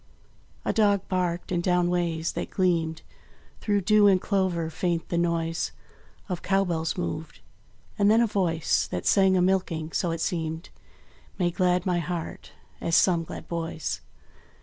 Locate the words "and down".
1.51-1.87